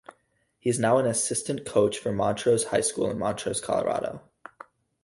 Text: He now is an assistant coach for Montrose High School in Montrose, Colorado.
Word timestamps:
He 0.57 0.71
now 0.71 0.97
is 0.97 1.05
an 1.05 1.11
assistant 1.11 1.63
coach 1.63 1.99
for 1.99 2.11
Montrose 2.11 2.63
High 2.63 2.81
School 2.81 3.11
in 3.11 3.19
Montrose, 3.19 3.61
Colorado. 3.61 4.23